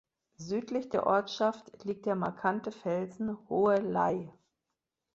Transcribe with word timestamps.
Südlich 0.39 0.89
der 0.89 1.05
Ortschaft 1.05 1.71
liegt 1.83 2.07
der 2.07 2.15
markante 2.15 2.71
Felsen 2.71 3.37
Hohe 3.49 3.75
Ley. 3.81 4.31